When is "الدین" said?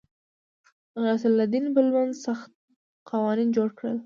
1.29-1.65